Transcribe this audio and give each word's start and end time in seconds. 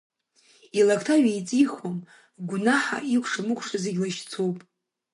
Илакҭа 0.79 1.15
ҩеиҵихуам, 1.23 1.97
гәнаҳа, 2.47 2.97
икәша-мыкәша 3.15 3.77
зегь 3.83 3.99
лашьцоуп. 4.03 4.57